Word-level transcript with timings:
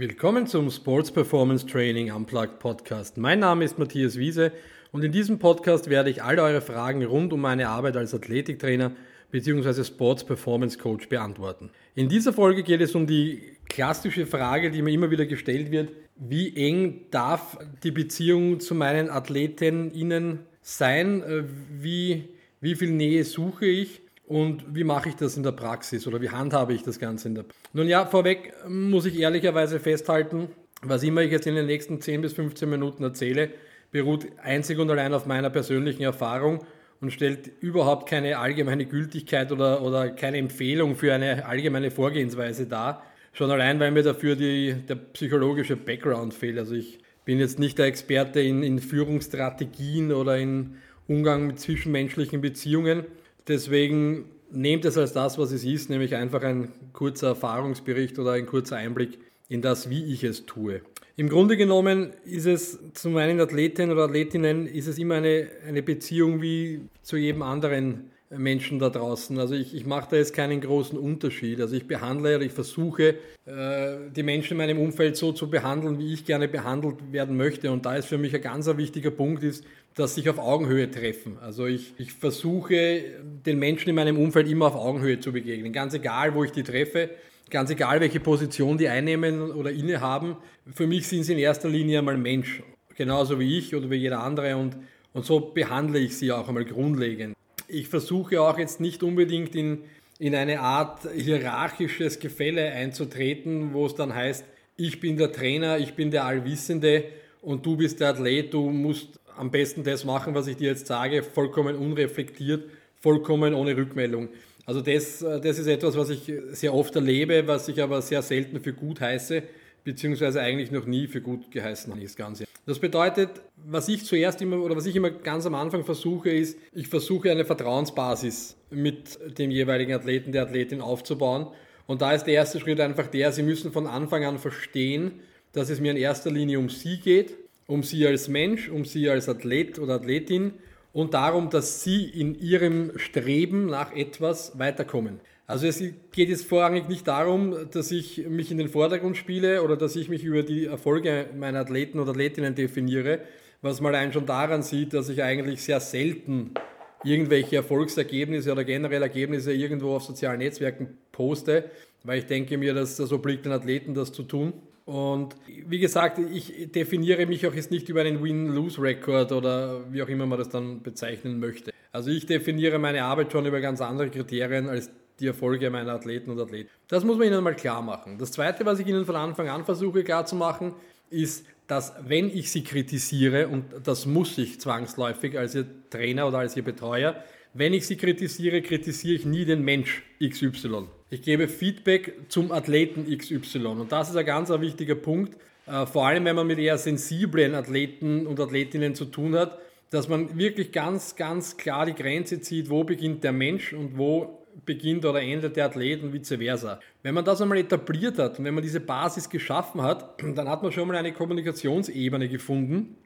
Willkommen 0.00 0.46
zum 0.46 0.70
Sports 0.70 1.10
Performance 1.10 1.66
Training 1.66 2.10
Unplugged 2.10 2.58
Podcast. 2.58 3.18
Mein 3.18 3.40
Name 3.40 3.66
ist 3.66 3.78
Matthias 3.78 4.16
Wiese 4.16 4.50
und 4.92 5.04
in 5.04 5.12
diesem 5.12 5.38
Podcast 5.38 5.90
werde 5.90 6.08
ich 6.08 6.22
all 6.22 6.38
eure 6.38 6.62
Fragen 6.62 7.04
rund 7.04 7.34
um 7.34 7.42
meine 7.42 7.68
Arbeit 7.68 7.98
als 7.98 8.14
Athletiktrainer 8.14 8.92
bzw. 9.30 9.84
Sports 9.84 10.24
Performance 10.24 10.78
Coach 10.78 11.10
beantworten. 11.10 11.68
In 11.94 12.08
dieser 12.08 12.32
Folge 12.32 12.62
geht 12.62 12.80
es 12.80 12.94
um 12.94 13.06
die 13.06 13.42
klassische 13.68 14.24
Frage, 14.24 14.70
die 14.70 14.80
mir 14.80 14.92
immer 14.92 15.10
wieder 15.10 15.26
gestellt 15.26 15.70
wird, 15.70 15.92
wie 16.16 16.56
eng 16.56 17.02
darf 17.10 17.58
die 17.82 17.90
Beziehung 17.90 18.58
zu 18.58 18.74
meinen 18.74 19.10
Athletinnen 19.10 20.38
sein? 20.62 21.22
Äh, 21.22 21.44
wie, 21.78 22.30
wie 22.62 22.74
viel 22.74 22.92
Nähe 22.92 23.22
suche 23.24 23.66
ich? 23.66 24.00
Und 24.30 24.76
wie 24.76 24.84
mache 24.84 25.08
ich 25.08 25.16
das 25.16 25.36
in 25.36 25.42
der 25.42 25.50
Praxis 25.50 26.06
oder 26.06 26.20
wie 26.20 26.30
handhabe 26.30 26.72
ich 26.72 26.84
das 26.84 27.00
Ganze 27.00 27.26
in 27.26 27.34
der 27.34 27.42
Praxis? 27.42 27.68
Nun 27.72 27.88
ja, 27.88 28.06
vorweg 28.06 28.54
muss 28.68 29.04
ich 29.04 29.18
ehrlicherweise 29.18 29.80
festhalten, 29.80 30.50
was 30.82 31.02
immer 31.02 31.22
ich 31.22 31.32
jetzt 31.32 31.48
in 31.48 31.56
den 31.56 31.66
nächsten 31.66 32.00
10 32.00 32.20
bis 32.20 32.34
15 32.34 32.70
Minuten 32.70 33.02
erzähle, 33.02 33.50
beruht 33.90 34.28
einzig 34.40 34.78
und 34.78 34.88
allein 34.88 35.14
auf 35.14 35.26
meiner 35.26 35.50
persönlichen 35.50 36.04
Erfahrung 36.04 36.64
und 37.00 37.12
stellt 37.12 37.50
überhaupt 37.58 38.08
keine 38.08 38.38
allgemeine 38.38 38.86
Gültigkeit 38.86 39.50
oder, 39.50 39.82
oder 39.82 40.10
keine 40.10 40.36
Empfehlung 40.36 40.94
für 40.94 41.12
eine 41.12 41.44
allgemeine 41.46 41.90
Vorgehensweise 41.90 42.68
dar. 42.68 43.02
Schon 43.32 43.50
allein, 43.50 43.80
weil 43.80 43.90
mir 43.90 44.04
dafür 44.04 44.36
die, 44.36 44.74
der 44.88 44.94
psychologische 44.94 45.74
Background 45.74 46.34
fehlt. 46.34 46.56
Also 46.56 46.76
ich 46.76 47.00
bin 47.24 47.40
jetzt 47.40 47.58
nicht 47.58 47.78
der 47.78 47.86
Experte 47.86 48.40
in, 48.40 48.62
in 48.62 48.78
Führungsstrategien 48.78 50.12
oder 50.12 50.38
in 50.38 50.76
Umgang 51.08 51.48
mit 51.48 51.58
zwischenmenschlichen 51.58 52.40
Beziehungen 52.40 53.06
Deswegen 53.50 54.26
nehmt 54.52 54.84
es 54.84 54.96
als 54.96 55.12
das, 55.12 55.36
was 55.36 55.50
es 55.50 55.64
ist, 55.64 55.90
nämlich 55.90 56.14
einfach 56.14 56.42
ein 56.44 56.68
kurzer 56.92 57.28
Erfahrungsbericht 57.28 58.16
oder 58.20 58.32
ein 58.32 58.46
kurzer 58.46 58.76
Einblick 58.76 59.18
in 59.48 59.60
das, 59.60 59.90
wie 59.90 60.04
ich 60.04 60.22
es 60.22 60.46
tue. 60.46 60.82
Im 61.16 61.28
Grunde 61.28 61.56
genommen 61.56 62.12
ist 62.24 62.46
es 62.46 62.78
zu 62.94 63.10
meinen 63.10 63.40
Athletinnen 63.40 63.90
oder 63.90 64.04
Athletinnen 64.04 64.68
ist 64.68 64.86
es 64.86 64.98
immer 64.98 65.16
eine, 65.16 65.48
eine 65.66 65.82
Beziehung 65.82 66.40
wie 66.40 66.82
zu 67.02 67.16
jedem 67.16 67.42
anderen 67.42 68.09
Menschen 68.30 68.78
da 68.78 68.90
draußen. 68.90 69.38
Also 69.38 69.54
ich, 69.54 69.74
ich 69.74 69.86
mache 69.86 70.08
da 70.10 70.16
jetzt 70.16 70.34
keinen 70.34 70.60
großen 70.60 70.96
Unterschied. 70.96 71.60
Also 71.60 71.74
ich 71.74 71.88
behandle 71.88 72.36
oder 72.36 72.44
ich 72.44 72.52
versuche, 72.52 73.16
äh, 73.44 73.96
die 74.14 74.22
Menschen 74.22 74.52
in 74.52 74.58
meinem 74.58 74.78
Umfeld 74.78 75.16
so 75.16 75.32
zu 75.32 75.50
behandeln, 75.50 75.98
wie 75.98 76.14
ich 76.14 76.24
gerne 76.24 76.46
behandelt 76.46 77.12
werden 77.12 77.36
möchte. 77.36 77.72
Und 77.72 77.86
da 77.86 77.96
ist 77.96 78.06
für 78.06 78.18
mich 78.18 78.34
ein 78.34 78.40
ganz 78.40 78.68
wichtiger 78.68 79.10
Punkt, 79.10 79.42
ist, 79.42 79.64
dass 79.96 80.14
sich 80.14 80.28
auf 80.28 80.38
Augenhöhe 80.38 80.88
treffen. 80.88 81.38
Also 81.40 81.66
ich, 81.66 81.94
ich 81.98 82.12
versuche, 82.12 83.02
den 83.44 83.58
Menschen 83.58 83.88
in 83.88 83.96
meinem 83.96 84.16
Umfeld 84.16 84.48
immer 84.48 84.66
auf 84.66 84.76
Augenhöhe 84.76 85.18
zu 85.18 85.32
begegnen. 85.32 85.72
Ganz 85.72 85.94
egal, 85.94 86.34
wo 86.34 86.44
ich 86.44 86.52
die 86.52 86.62
treffe, 86.62 87.10
ganz 87.50 87.70
egal, 87.70 88.00
welche 88.00 88.20
Position 88.20 88.78
die 88.78 88.88
einnehmen 88.88 89.50
oder 89.50 89.72
innehaben. 89.72 90.36
Für 90.72 90.86
mich 90.86 91.08
sind 91.08 91.24
sie 91.24 91.32
in 91.32 91.40
erster 91.40 91.68
Linie 91.68 91.98
einmal 91.98 92.16
Mensch. 92.16 92.62
Genauso 92.94 93.40
wie 93.40 93.58
ich 93.58 93.74
oder 93.74 93.90
wie 93.90 93.96
jeder 93.96 94.22
andere. 94.22 94.56
Und, 94.56 94.76
und 95.12 95.24
so 95.24 95.40
behandle 95.40 95.98
ich 95.98 96.16
sie 96.16 96.30
auch 96.30 96.46
einmal 96.46 96.64
grundlegend 96.64 97.34
ich 97.70 97.88
versuche 97.88 98.40
auch 98.40 98.58
jetzt 98.58 98.80
nicht 98.80 99.02
unbedingt 99.02 99.54
in, 99.54 99.78
in 100.18 100.34
eine 100.34 100.60
Art 100.60 101.08
hierarchisches 101.14 102.18
Gefälle 102.18 102.70
einzutreten, 102.72 103.72
wo 103.72 103.86
es 103.86 103.94
dann 103.94 104.14
heißt, 104.14 104.44
ich 104.76 105.00
bin 105.00 105.16
der 105.16 105.32
Trainer, 105.32 105.78
ich 105.78 105.94
bin 105.94 106.10
der 106.10 106.24
Allwissende 106.24 107.04
und 107.42 107.64
du 107.66 107.76
bist 107.76 108.00
der 108.00 108.10
Athlet, 108.10 108.52
du 108.52 108.70
musst 108.70 109.20
am 109.36 109.50
besten 109.50 109.84
das 109.84 110.04
machen, 110.04 110.34
was 110.34 110.46
ich 110.46 110.56
dir 110.56 110.70
jetzt 110.70 110.86
sage, 110.86 111.22
vollkommen 111.22 111.76
unreflektiert, 111.76 112.64
vollkommen 113.00 113.54
ohne 113.54 113.76
Rückmeldung. 113.76 114.28
Also 114.66 114.80
das, 114.80 115.18
das 115.18 115.58
ist 115.58 115.66
etwas, 115.66 115.96
was 115.96 116.10
ich 116.10 116.32
sehr 116.50 116.74
oft 116.74 116.94
erlebe, 116.94 117.46
was 117.46 117.68
ich 117.68 117.82
aber 117.82 118.02
sehr 118.02 118.22
selten 118.22 118.60
für 118.60 118.72
gut 118.72 119.00
heiße, 119.00 119.42
beziehungsweise 119.84 120.40
eigentlich 120.40 120.70
noch 120.70 120.86
nie 120.86 121.06
für 121.06 121.20
gut 121.20 121.50
geheißen 121.50 121.92
habe, 121.92 122.02
das 122.02 122.16
Ganze. 122.16 122.44
Das 122.66 122.78
bedeutet, 122.78 123.30
was 123.56 123.88
ich 123.88 124.04
zuerst 124.04 124.40
immer 124.42 124.60
oder 124.60 124.76
was 124.76 124.86
ich 124.86 124.94
immer 124.94 125.10
ganz 125.10 125.46
am 125.46 125.54
Anfang 125.54 125.84
versuche, 125.84 126.30
ist, 126.30 126.58
ich 126.72 126.88
versuche 126.88 127.30
eine 127.30 127.44
Vertrauensbasis 127.44 128.56
mit 128.70 129.18
dem 129.38 129.50
jeweiligen 129.50 129.92
Athleten, 129.92 130.32
der 130.32 130.42
Athletin 130.42 130.80
aufzubauen. 130.80 131.48
Und 131.86 132.02
da 132.02 132.12
ist 132.12 132.24
der 132.24 132.34
erste 132.34 132.60
Schritt 132.60 132.80
einfach 132.80 133.08
der, 133.08 133.32
sie 133.32 133.42
müssen 133.42 133.72
von 133.72 133.86
Anfang 133.86 134.24
an 134.24 134.38
verstehen, 134.38 135.20
dass 135.52 135.70
es 135.70 135.80
mir 135.80 135.90
in 135.90 135.96
erster 135.96 136.30
Linie 136.30 136.58
um 136.58 136.68
sie 136.68 136.98
geht, 136.98 137.36
um 137.66 137.82
sie 137.82 138.06
als 138.06 138.28
Mensch, 138.28 138.68
um 138.68 138.84
sie 138.84 139.08
als 139.08 139.28
Athlet 139.28 139.78
oder 139.78 139.94
Athletin 139.94 140.52
und 140.92 141.14
darum, 141.14 141.50
dass 141.50 141.82
sie 141.82 142.04
in 142.04 142.34
ihrem 142.34 142.92
Streben 142.96 143.66
nach 143.66 143.94
etwas 143.94 144.58
weiterkommen. 144.58 145.20
Also 145.46 145.66
es 145.66 145.82
geht 146.12 146.28
jetzt 146.28 146.46
vorrangig 146.46 146.88
nicht 146.88 147.08
darum, 147.08 147.56
dass 147.72 147.90
ich 147.90 148.28
mich 148.28 148.52
in 148.52 148.58
den 148.58 148.68
Vordergrund 148.68 149.16
spiele 149.16 149.64
oder 149.64 149.76
dass 149.76 149.96
ich 149.96 150.08
mich 150.08 150.22
über 150.22 150.44
die 150.44 150.66
Erfolge 150.66 151.26
meiner 151.36 151.60
Athleten 151.60 151.98
oder 151.98 152.10
Athletinnen 152.10 152.54
definiere, 152.54 153.20
was 153.60 153.80
man 153.80 153.94
allein 153.94 154.12
schon 154.12 154.26
daran 154.26 154.62
sieht, 154.62 154.94
dass 154.94 155.08
ich 155.08 155.22
eigentlich 155.22 155.62
sehr 155.62 155.80
selten 155.80 156.54
irgendwelche 157.02 157.56
Erfolgsergebnisse 157.56 158.52
oder 158.52 158.64
generell 158.64 159.02
Ergebnisse 159.02 159.52
irgendwo 159.52 159.96
auf 159.96 160.04
sozialen 160.04 160.38
Netzwerken 160.38 160.98
poste, 161.10 161.70
weil 162.04 162.20
ich 162.20 162.26
denke 162.26 162.56
mir, 162.56 162.72
dass 162.72 162.96
das 162.96 163.12
obliegt 163.12 163.44
den 163.44 163.52
Athleten, 163.52 163.94
das 163.94 164.12
zu 164.12 164.22
tun. 164.22 164.52
Und 164.84 165.36
wie 165.46 165.78
gesagt, 165.78 166.18
ich 166.18 166.72
definiere 166.72 167.26
mich 167.26 167.46
auch 167.46 167.54
jetzt 167.54 167.70
nicht 167.70 167.88
über 167.88 168.00
einen 168.00 168.22
Win-Lose-Record 168.22 169.32
oder 169.32 169.92
wie 169.92 170.02
auch 170.02 170.08
immer 170.08 170.26
man 170.26 170.38
das 170.38 170.48
dann 170.48 170.82
bezeichnen 170.82 171.38
möchte. 171.38 171.72
Also 171.92 172.10
ich 172.10 172.26
definiere 172.26 172.78
meine 172.78 173.04
Arbeit 173.04 173.32
schon 173.32 173.46
über 173.46 173.60
ganz 173.60 173.80
andere 173.80 174.10
Kriterien 174.10 174.68
als 174.68 174.90
die 175.20 175.26
Erfolge 175.26 175.70
meiner 175.70 175.92
Athleten 175.92 176.30
und 176.30 176.40
Athleten. 176.40 176.70
Das 176.88 177.04
muss 177.04 177.18
man 177.18 177.26
ihnen 177.26 177.44
mal 177.44 177.54
klar 177.54 177.82
machen. 177.82 178.18
Das 178.18 178.32
Zweite, 178.32 178.64
was 178.64 178.78
ich 178.78 178.86
ihnen 178.86 179.04
von 179.04 179.16
Anfang 179.16 179.48
an 179.48 179.64
versuche 179.64 180.02
klar 180.02 180.26
zu 180.26 180.34
machen, 180.34 180.74
ist, 181.10 181.46
dass 181.66 181.94
wenn 182.06 182.28
ich 182.28 182.50
sie 182.50 182.64
kritisiere, 182.64 183.48
und 183.48 183.64
das 183.84 184.06
muss 184.06 184.38
ich 184.38 184.60
zwangsläufig 184.60 185.38
als 185.38 185.54
ihr 185.54 185.66
Trainer 185.90 186.26
oder 186.26 186.38
als 186.38 186.56
ihr 186.56 186.64
Betreuer, 186.64 187.22
wenn 187.54 187.74
ich 187.74 187.86
sie 187.86 187.96
kritisiere, 187.96 188.62
kritisiere 188.62 189.14
ich 189.14 189.26
nie 189.26 189.44
den 189.44 189.62
Mensch 189.62 190.02
XY. 190.22 190.86
Ich 191.12 191.22
gebe 191.22 191.48
Feedback 191.48 192.14
zum 192.28 192.52
Athleten 192.52 193.04
XY. 193.04 193.66
Und 193.66 193.90
das 193.90 194.10
ist 194.10 194.16
ein 194.16 194.24
ganz 194.24 194.48
ein 194.50 194.60
wichtiger 194.60 194.94
Punkt, 194.94 195.36
äh, 195.66 195.84
vor 195.84 196.06
allem 196.06 196.24
wenn 196.24 196.36
man 196.36 196.46
mit 196.46 196.60
eher 196.60 196.78
sensiblen 196.78 197.56
Athleten 197.56 198.28
und 198.28 198.38
Athletinnen 198.38 198.94
zu 198.94 199.06
tun 199.06 199.34
hat, 199.34 199.58
dass 199.90 200.08
man 200.08 200.38
wirklich 200.38 200.70
ganz, 200.70 201.16
ganz 201.16 201.56
klar 201.56 201.86
die 201.86 201.94
Grenze 201.94 202.40
zieht, 202.40 202.70
wo 202.70 202.84
beginnt 202.84 203.24
der 203.24 203.32
Mensch 203.32 203.72
und 203.72 203.98
wo 203.98 204.46
beginnt 204.64 205.04
oder 205.04 205.20
endet 205.20 205.56
der 205.56 205.66
Athlet 205.66 206.00
und 206.04 206.12
vice 206.12 206.36
versa. 206.38 206.78
Wenn 207.02 207.14
man 207.14 207.24
das 207.24 207.42
einmal 207.42 207.58
etabliert 207.58 208.16
hat 208.18 208.38
und 208.38 208.44
wenn 208.44 208.54
man 208.54 208.62
diese 208.62 208.78
Basis 208.78 209.28
geschaffen 209.28 209.82
hat, 209.82 210.22
dann 210.36 210.48
hat 210.48 210.62
man 210.62 210.70
schon 210.70 210.86
mal 210.86 210.96
eine 210.96 211.12
Kommunikationsebene 211.12 212.28
gefunden, 212.28 212.96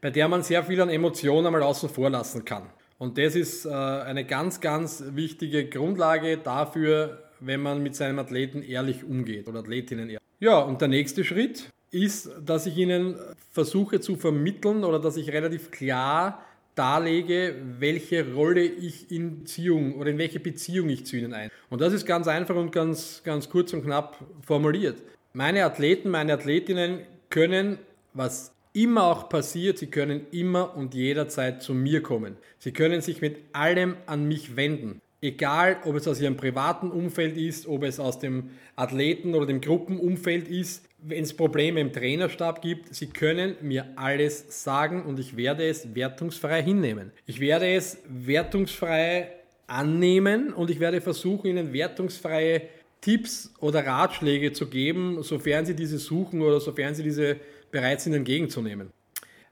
bei 0.00 0.10
der 0.10 0.28
man 0.28 0.44
sehr 0.44 0.62
viel 0.62 0.80
an 0.80 0.88
Emotionen 0.88 1.46
einmal 1.46 1.64
außen 1.64 1.88
vor 1.88 2.10
lassen 2.10 2.44
kann. 2.44 2.70
Und 2.98 3.18
das 3.18 3.34
ist 3.34 3.66
äh, 3.66 3.70
eine 3.70 4.24
ganz, 4.24 4.60
ganz 4.60 5.02
wichtige 5.08 5.68
Grundlage 5.68 6.38
dafür, 6.38 7.23
wenn 7.44 7.60
man 7.60 7.82
mit 7.82 7.94
seinem 7.94 8.18
Athleten 8.18 8.62
ehrlich 8.62 9.04
umgeht 9.04 9.48
oder 9.48 9.60
Athletinnen 9.60 10.08
ehrlich. 10.08 10.20
Ja, 10.40 10.58
und 10.58 10.80
der 10.80 10.88
nächste 10.88 11.24
Schritt 11.24 11.70
ist, 11.90 12.30
dass 12.44 12.66
ich 12.66 12.76
ihnen 12.76 13.16
versuche 13.52 14.00
zu 14.00 14.16
vermitteln 14.16 14.84
oder 14.84 14.98
dass 14.98 15.16
ich 15.16 15.32
relativ 15.32 15.70
klar 15.70 16.44
darlege, 16.74 17.54
welche 17.78 18.34
Rolle 18.34 18.64
ich 18.64 19.10
in 19.10 19.40
Beziehung 19.40 19.94
oder 19.94 20.10
in 20.10 20.18
welche 20.18 20.40
Beziehung 20.40 20.88
ich 20.88 21.06
zu 21.06 21.16
ihnen 21.16 21.32
ein. 21.32 21.50
Und 21.70 21.80
das 21.80 21.92
ist 21.92 22.04
ganz 22.04 22.26
einfach 22.26 22.56
und 22.56 22.72
ganz, 22.72 23.22
ganz 23.24 23.48
kurz 23.48 23.72
und 23.72 23.84
knapp 23.84 24.18
formuliert. 24.42 25.00
Meine 25.32 25.64
Athleten, 25.64 26.10
meine 26.10 26.32
Athletinnen 26.32 27.00
können, 27.30 27.78
was 28.12 28.52
immer 28.72 29.04
auch 29.04 29.28
passiert, 29.28 29.78
sie 29.78 29.86
können 29.86 30.26
immer 30.32 30.76
und 30.76 30.94
jederzeit 30.94 31.62
zu 31.62 31.74
mir 31.74 32.02
kommen. 32.02 32.36
Sie 32.58 32.72
können 32.72 33.00
sich 33.00 33.20
mit 33.20 33.38
allem 33.52 33.96
an 34.06 34.26
mich 34.26 34.56
wenden. 34.56 35.00
Egal, 35.24 35.78
ob 35.86 35.96
es 35.96 36.06
aus 36.06 36.20
ihrem 36.20 36.36
privaten 36.36 36.90
Umfeld 36.90 37.38
ist, 37.38 37.66
ob 37.66 37.82
es 37.84 37.98
aus 37.98 38.18
dem 38.18 38.50
Athleten- 38.76 39.34
oder 39.34 39.46
dem 39.46 39.62
Gruppenumfeld 39.62 40.48
ist, 40.48 40.86
wenn 40.98 41.24
es 41.24 41.32
Probleme 41.32 41.80
im 41.80 41.94
Trainerstab 41.94 42.60
gibt, 42.60 42.94
Sie 42.94 43.06
können 43.06 43.56
mir 43.62 43.86
alles 43.96 44.62
sagen 44.62 45.02
und 45.02 45.18
ich 45.18 45.34
werde 45.34 45.66
es 45.66 45.94
wertungsfrei 45.94 46.62
hinnehmen. 46.62 47.10
Ich 47.24 47.40
werde 47.40 47.74
es 47.74 47.96
wertungsfrei 48.06 49.30
annehmen 49.66 50.52
und 50.52 50.68
ich 50.68 50.78
werde 50.78 51.00
versuchen, 51.00 51.46
Ihnen 51.46 51.72
wertungsfreie 51.72 52.60
Tipps 53.00 53.54
oder 53.60 53.86
Ratschläge 53.86 54.52
zu 54.52 54.66
geben, 54.66 55.22
sofern 55.22 55.64
Sie 55.64 55.74
diese 55.74 55.96
suchen 55.96 56.42
oder 56.42 56.60
sofern 56.60 56.94
Sie 56.94 57.02
diese 57.02 57.38
bereit 57.70 58.02
sind 58.02 58.12
entgegenzunehmen. 58.12 58.90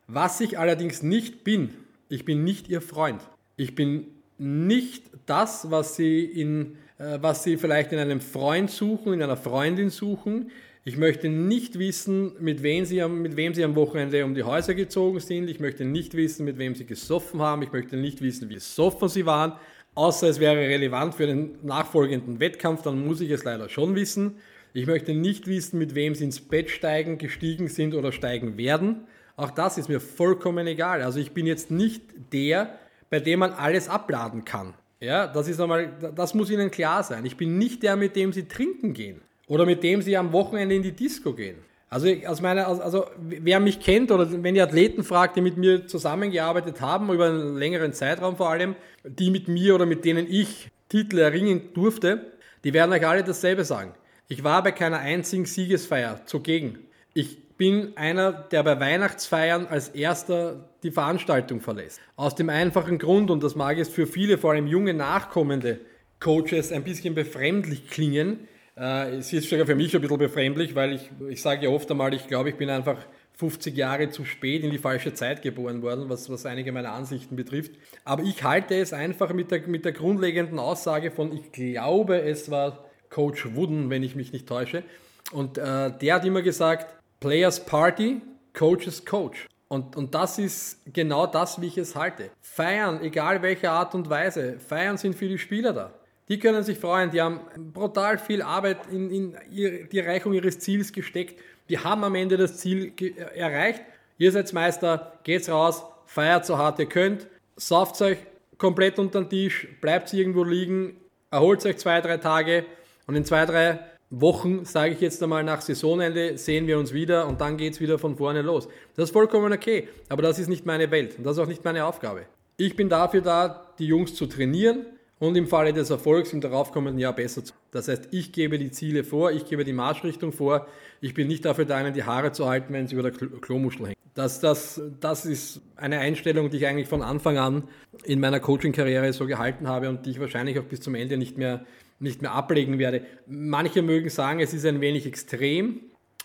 Was 0.06 0.38
ich 0.42 0.58
allerdings 0.58 1.02
nicht 1.02 1.44
bin, 1.44 1.70
ich 2.10 2.26
bin 2.26 2.44
nicht 2.44 2.68
Ihr 2.68 2.82
Freund. 2.82 3.22
Ich 3.56 3.74
bin 3.74 4.08
nicht 4.38 5.04
das, 5.26 5.70
was 5.70 5.96
Sie, 5.96 6.24
in, 6.24 6.76
äh, 6.98 7.18
was 7.20 7.44
Sie 7.44 7.56
vielleicht 7.56 7.92
in 7.92 7.98
einem 7.98 8.20
Freund 8.20 8.70
suchen, 8.70 9.12
in 9.12 9.22
einer 9.22 9.36
Freundin 9.36 9.90
suchen. 9.90 10.50
Ich 10.84 10.96
möchte 10.96 11.28
nicht 11.28 11.78
wissen, 11.78 12.32
mit 12.40 12.64
wem, 12.64 12.84
sie 12.84 13.06
mit 13.06 13.36
wem 13.36 13.54
Sie 13.54 13.62
am 13.62 13.76
Wochenende 13.76 14.24
um 14.24 14.34
die 14.34 14.42
Häuser 14.42 14.74
gezogen 14.74 15.20
sind. 15.20 15.48
Ich 15.48 15.60
möchte 15.60 15.84
nicht 15.84 16.14
wissen, 16.14 16.44
mit 16.44 16.58
wem 16.58 16.74
Sie 16.74 16.86
gesoffen 16.86 17.40
haben. 17.40 17.62
Ich 17.62 17.70
möchte 17.70 17.96
nicht 17.96 18.20
wissen, 18.20 18.50
wie 18.50 18.58
soffen 18.58 19.08
Sie 19.08 19.24
waren. 19.24 19.52
Außer 19.94 20.28
es 20.28 20.40
wäre 20.40 20.56
relevant 20.56 21.14
für 21.14 21.26
den 21.26 21.58
nachfolgenden 21.62 22.40
Wettkampf, 22.40 22.82
dann 22.82 23.06
muss 23.06 23.20
ich 23.20 23.30
es 23.30 23.44
leider 23.44 23.68
schon 23.68 23.94
wissen. 23.94 24.36
Ich 24.72 24.86
möchte 24.86 25.12
nicht 25.12 25.46
wissen, 25.46 25.78
mit 25.78 25.94
wem 25.94 26.14
sie 26.14 26.24
ins 26.24 26.40
Bett 26.40 26.70
steigen, 26.70 27.18
gestiegen 27.18 27.68
sind 27.68 27.94
oder 27.94 28.10
steigen 28.10 28.56
werden. 28.56 29.06
Auch 29.36 29.50
das 29.50 29.76
ist 29.76 29.88
mir 29.88 30.00
vollkommen 30.00 30.66
egal. 30.66 31.02
Also 31.02 31.20
ich 31.20 31.32
bin 31.32 31.46
jetzt 31.46 31.70
nicht 31.70 32.02
der, 32.32 32.78
bei 33.12 33.20
dem 33.20 33.40
man 33.40 33.52
alles 33.52 33.90
abladen 33.90 34.46
kann. 34.46 34.72
Ja, 34.98 35.26
das 35.26 35.46
ist 35.46 35.60
einmal, 35.60 35.92
das 36.16 36.32
muss 36.32 36.48
Ihnen 36.48 36.70
klar 36.70 37.02
sein. 37.02 37.26
Ich 37.26 37.36
bin 37.36 37.58
nicht 37.58 37.82
der, 37.82 37.96
mit 37.96 38.16
dem 38.16 38.32
Sie 38.32 38.48
trinken 38.48 38.94
gehen 38.94 39.20
oder 39.46 39.66
mit 39.66 39.82
dem 39.82 40.00
Sie 40.00 40.16
am 40.16 40.32
Wochenende 40.32 40.74
in 40.74 40.82
die 40.82 40.92
Disco 40.92 41.34
gehen. 41.34 41.58
Also, 41.90 42.08
aus 42.26 42.40
meiner, 42.40 42.66
also 42.66 43.04
wer 43.18 43.60
mich 43.60 43.80
kennt 43.80 44.10
oder 44.10 44.42
wenn 44.42 44.56
ihr 44.56 44.62
Athleten 44.64 45.04
fragt, 45.04 45.36
die 45.36 45.42
mit 45.42 45.58
mir 45.58 45.86
zusammengearbeitet 45.86 46.80
haben, 46.80 47.12
über 47.12 47.26
einen 47.26 47.58
längeren 47.58 47.92
Zeitraum 47.92 48.38
vor 48.38 48.48
allem, 48.48 48.76
die 49.04 49.30
mit 49.30 49.46
mir 49.46 49.74
oder 49.74 49.84
mit 49.84 50.06
denen 50.06 50.26
ich 50.26 50.70
Titel 50.88 51.18
erringen 51.18 51.74
durfte, 51.74 52.32
die 52.64 52.72
werden 52.72 52.94
euch 52.94 53.06
alle 53.06 53.24
dasselbe 53.24 53.66
sagen. 53.66 53.92
Ich 54.28 54.42
war 54.42 54.62
bei 54.62 54.72
keiner 54.72 55.00
einzigen 55.00 55.44
Siegesfeier 55.44 56.24
zugegen. 56.24 56.78
Ich 57.12 57.41
bin 57.62 57.96
einer, 57.96 58.32
der 58.32 58.64
bei 58.64 58.80
Weihnachtsfeiern 58.80 59.68
als 59.68 59.90
erster 59.90 60.68
die 60.82 60.90
Veranstaltung 60.90 61.60
verlässt. 61.60 62.00
Aus 62.16 62.34
dem 62.34 62.48
einfachen 62.48 62.98
Grund, 62.98 63.30
und 63.30 63.40
das 63.40 63.54
mag 63.54 63.76
jetzt 63.76 63.92
für 63.92 64.08
viele, 64.08 64.36
vor 64.36 64.50
allem 64.50 64.66
junge 64.66 64.94
nachkommende 64.94 65.78
Coaches, 66.18 66.72
ein 66.72 66.82
bisschen 66.82 67.14
befremdlich 67.14 67.88
klingen. 67.88 68.48
Äh, 68.76 69.14
es 69.14 69.32
ist 69.32 69.48
sogar 69.48 69.64
für 69.64 69.76
mich 69.76 69.94
ein 69.94 70.00
bisschen 70.00 70.18
befremdlich, 70.18 70.74
weil 70.74 70.94
ich, 70.94 71.08
ich 71.28 71.40
sage 71.40 71.66
ja 71.66 71.70
oft 71.70 71.88
einmal, 71.88 72.12
ich 72.14 72.26
glaube, 72.26 72.48
ich 72.48 72.56
bin 72.56 72.68
einfach 72.68 72.96
50 73.34 73.76
Jahre 73.76 74.10
zu 74.10 74.24
spät 74.24 74.64
in 74.64 74.72
die 74.72 74.78
falsche 74.78 75.14
Zeit 75.14 75.40
geboren 75.40 75.82
worden, 75.82 76.08
was, 76.08 76.28
was 76.30 76.46
einige 76.46 76.72
meiner 76.72 76.90
Ansichten 76.90 77.36
betrifft. 77.36 77.70
Aber 78.04 78.24
ich 78.24 78.42
halte 78.42 78.74
es 78.74 78.92
einfach 78.92 79.32
mit 79.32 79.52
der, 79.52 79.68
mit 79.68 79.84
der 79.84 79.92
grundlegenden 79.92 80.58
Aussage 80.58 81.12
von, 81.12 81.32
ich 81.32 81.52
glaube, 81.52 82.22
es 82.22 82.50
war 82.50 82.86
Coach 83.08 83.54
Wooden, 83.54 83.88
wenn 83.88 84.02
ich 84.02 84.16
mich 84.16 84.32
nicht 84.32 84.48
täusche. 84.48 84.82
Und 85.30 85.58
äh, 85.58 85.92
der 85.96 86.14
hat 86.16 86.24
immer 86.24 86.42
gesagt, 86.42 86.92
Players 87.22 87.64
Party, 87.64 88.20
Coaches 88.52 89.04
Coach. 89.04 89.46
Und, 89.68 89.94
und 89.94 90.12
das 90.12 90.40
ist 90.40 90.80
genau 90.92 91.24
das, 91.28 91.60
wie 91.60 91.68
ich 91.68 91.78
es 91.78 91.94
halte. 91.94 92.30
Feiern, 92.40 93.00
egal 93.00 93.42
welche 93.42 93.70
Art 93.70 93.94
und 93.94 94.10
Weise. 94.10 94.58
Feiern 94.58 94.96
sind 94.96 95.14
für 95.14 95.28
die 95.28 95.38
Spieler 95.38 95.72
da. 95.72 95.94
Die 96.28 96.40
können 96.40 96.64
sich 96.64 96.80
freuen, 96.80 97.12
die 97.12 97.20
haben 97.20 97.38
brutal 97.72 98.18
viel 98.18 98.42
Arbeit 98.42 98.88
in, 98.90 99.08
in 99.10 99.36
die 99.48 99.98
Erreichung 100.00 100.32
ihres 100.32 100.58
Ziels 100.58 100.92
gesteckt. 100.92 101.40
Die 101.68 101.78
haben 101.78 102.02
am 102.02 102.16
Ende 102.16 102.36
das 102.36 102.58
Ziel 102.58 102.92
erreicht. 103.36 103.82
Ihr 104.18 104.32
seid 104.32 104.52
Meister, 104.52 105.12
geht's 105.22 105.48
raus, 105.48 105.84
feiert 106.06 106.44
so 106.44 106.58
hart 106.58 106.80
ihr 106.80 106.86
könnt, 106.86 107.28
sauft 107.54 108.02
euch 108.02 108.18
komplett 108.58 108.98
unter 108.98 109.20
den 109.20 109.30
Tisch, 109.30 109.68
bleibt 109.80 110.12
irgendwo 110.12 110.42
liegen, 110.42 110.96
erholt 111.30 111.64
euch 111.66 111.76
zwei, 111.76 112.00
drei 112.00 112.16
Tage 112.16 112.64
und 113.06 113.14
in 113.14 113.24
zwei, 113.24 113.46
drei 113.46 113.78
Wochen, 114.14 114.66
sage 114.66 114.92
ich 114.92 115.00
jetzt 115.00 115.22
einmal 115.22 115.42
nach 115.42 115.62
Saisonende, 115.62 116.36
sehen 116.36 116.66
wir 116.66 116.78
uns 116.78 116.92
wieder 116.92 117.26
und 117.26 117.40
dann 117.40 117.56
geht 117.56 117.72
es 117.72 117.80
wieder 117.80 117.98
von 117.98 118.14
vorne 118.14 118.42
los. 118.42 118.68
Das 118.94 119.04
ist 119.04 119.12
vollkommen 119.12 119.50
okay, 119.50 119.88
aber 120.10 120.20
das 120.20 120.38
ist 120.38 120.48
nicht 120.48 120.66
meine 120.66 120.90
Welt 120.90 121.16
und 121.16 121.24
das 121.24 121.38
ist 121.38 121.42
auch 121.42 121.48
nicht 121.48 121.64
meine 121.64 121.86
Aufgabe. 121.86 122.26
Ich 122.58 122.76
bin 122.76 122.90
dafür 122.90 123.22
da, 123.22 123.72
die 123.78 123.86
Jungs 123.86 124.14
zu 124.14 124.26
trainieren 124.26 124.84
und 125.18 125.34
im 125.34 125.46
Falle 125.46 125.72
des 125.72 125.88
Erfolgs 125.88 126.34
im 126.34 126.42
daraufkommenden 126.42 126.98
Jahr 126.98 127.14
besser 127.14 127.42
zu. 127.42 127.54
Das 127.70 127.88
heißt, 127.88 128.08
ich 128.10 128.32
gebe 128.32 128.58
die 128.58 128.70
Ziele 128.70 129.02
vor, 129.02 129.32
ich 129.32 129.46
gebe 129.46 129.64
die 129.64 129.72
Marschrichtung 129.72 130.32
vor. 130.32 130.66
Ich 131.00 131.14
bin 131.14 131.26
nicht 131.26 131.46
dafür 131.46 131.64
da, 131.64 131.80
ihnen 131.80 131.94
die 131.94 132.04
Haare 132.04 132.32
zu 132.32 132.46
halten, 132.46 132.74
wenn 132.74 132.86
sie 132.86 132.96
über 132.96 133.10
der 133.10 133.12
Klomuschel 133.12 133.86
hängen. 133.86 134.01
Das, 134.14 134.40
das, 134.40 134.80
das 135.00 135.24
ist 135.24 135.62
eine 135.76 135.98
Einstellung, 135.98 136.50
die 136.50 136.58
ich 136.58 136.66
eigentlich 136.66 136.88
von 136.88 137.02
Anfang 137.02 137.38
an 137.38 137.64
in 138.04 138.20
meiner 138.20 138.40
Coaching-Karriere 138.40 139.12
so 139.12 139.26
gehalten 139.26 139.68
habe 139.68 139.88
und 139.88 140.04
die 140.04 140.10
ich 140.10 140.20
wahrscheinlich 140.20 140.58
auch 140.58 140.64
bis 140.64 140.80
zum 140.80 140.94
Ende 140.94 141.16
nicht 141.16 141.38
mehr 141.38 141.64
nicht 142.02 142.20
mehr 142.20 142.32
ablegen 142.32 142.78
werde. 142.78 143.06
Manche 143.26 143.80
mögen 143.80 144.10
sagen, 144.10 144.40
es 144.40 144.52
ist 144.52 144.66
ein 144.66 144.80
wenig 144.80 145.06
extrem. 145.06 145.80